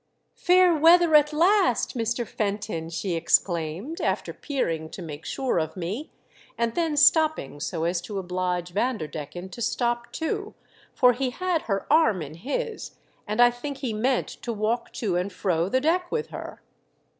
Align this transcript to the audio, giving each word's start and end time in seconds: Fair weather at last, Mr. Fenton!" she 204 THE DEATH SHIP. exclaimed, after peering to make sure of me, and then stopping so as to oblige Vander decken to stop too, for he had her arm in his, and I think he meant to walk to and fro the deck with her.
Fair 0.33 0.73
weather 0.73 1.13
at 1.13 1.31
last, 1.31 1.95
Mr. 1.95 2.25
Fenton!" 2.25 2.89
she 2.89 3.09
204 3.09 3.11
THE 3.11 3.11
DEATH 3.11 3.19
SHIP. 3.19 3.23
exclaimed, 3.23 4.01
after 4.01 4.33
peering 4.33 4.89
to 4.89 5.01
make 5.03 5.25
sure 5.27 5.59
of 5.59 5.77
me, 5.77 6.11
and 6.57 6.73
then 6.73 6.97
stopping 6.97 7.59
so 7.59 7.83
as 7.83 8.01
to 8.01 8.17
oblige 8.17 8.69
Vander 8.71 9.07
decken 9.07 9.51
to 9.51 9.61
stop 9.61 10.11
too, 10.11 10.55
for 10.95 11.13
he 11.13 11.29
had 11.29 11.61
her 11.69 11.85
arm 11.93 12.23
in 12.23 12.33
his, 12.33 12.95
and 13.27 13.39
I 13.39 13.51
think 13.51 13.77
he 13.77 13.93
meant 13.93 14.27
to 14.29 14.51
walk 14.51 14.91
to 14.93 15.17
and 15.17 15.31
fro 15.31 15.69
the 15.69 15.79
deck 15.79 16.11
with 16.11 16.29
her. 16.31 16.63